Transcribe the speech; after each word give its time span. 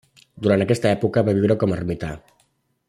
Durant 0.45 0.63
aquesta 0.65 0.89
època 0.93 1.25
va 1.29 1.37
viure 1.41 1.59
com 1.65 1.75
a 1.77 1.81
ermità. 1.81 2.13